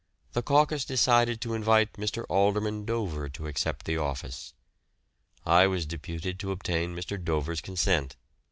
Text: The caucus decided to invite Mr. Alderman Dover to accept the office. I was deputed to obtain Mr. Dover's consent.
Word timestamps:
The 0.31 0.41
caucus 0.41 0.83
decided 0.83 1.41
to 1.41 1.53
invite 1.53 1.93
Mr. 1.93 2.25
Alderman 2.27 2.85
Dover 2.85 3.29
to 3.29 3.45
accept 3.45 3.85
the 3.85 3.97
office. 3.97 4.55
I 5.45 5.67
was 5.67 5.85
deputed 5.85 6.39
to 6.39 6.51
obtain 6.51 6.95
Mr. 6.95 7.23
Dover's 7.23 7.61
consent. 7.61 8.15